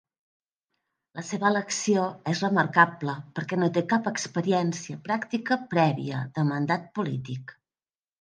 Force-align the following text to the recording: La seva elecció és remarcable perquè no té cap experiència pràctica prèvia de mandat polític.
La 1.17 1.23
seva 1.25 1.49
elecció 1.49 2.05
és 2.31 2.39
remarcable 2.45 3.13
perquè 3.39 3.59
no 3.63 3.69
té 3.75 3.83
cap 3.91 4.09
experiència 4.13 4.97
pràctica 5.11 5.59
prèvia 5.75 6.23
de 6.39 6.47
mandat 6.53 6.89
polític. 7.01 7.55